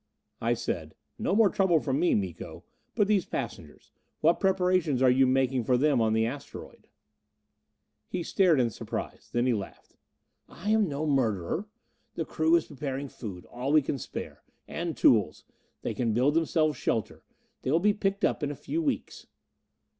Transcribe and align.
I 0.41 0.55
said, 0.55 0.95
"No 1.19 1.35
more 1.35 1.51
trouble 1.51 1.79
from 1.79 1.99
me, 1.99 2.15
Miko. 2.15 2.63
But 2.95 3.07
these 3.07 3.27
passengers 3.27 3.91
what 4.19 4.39
preparation 4.39 4.99
are 5.03 5.11
you 5.11 5.27
making 5.27 5.63
for 5.63 5.77
them 5.77 6.01
on 6.01 6.13
the 6.13 6.25
asteroid?" 6.25 6.87
He 8.07 8.23
stared 8.23 8.59
in 8.59 8.71
surprise. 8.71 9.29
Then 9.31 9.45
he 9.45 9.53
laughed. 9.53 9.97
"I 10.49 10.71
am 10.71 10.89
no 10.89 11.05
murderer. 11.05 11.67
The 12.15 12.25
crew 12.25 12.55
is 12.55 12.65
preparing 12.65 13.09
food, 13.09 13.45
all 13.45 13.71
we 13.71 13.83
can 13.83 13.99
spare. 13.99 14.41
And 14.67 14.97
tools. 14.97 15.45
They 15.83 15.93
can 15.93 16.13
build 16.15 16.33
themselves 16.33 16.77
shelter 16.79 17.23
they 17.61 17.69
will 17.69 17.79
be 17.79 17.93
picked 17.93 18.25
up 18.25 18.41
in 18.41 18.49
a 18.49 18.55
few 18.55 18.81
weeks." 18.81 19.27